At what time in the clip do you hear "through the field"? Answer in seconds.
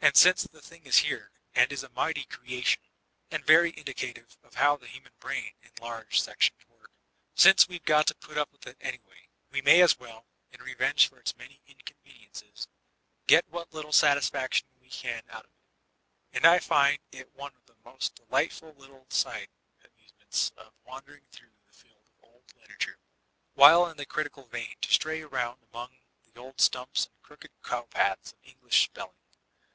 21.32-22.08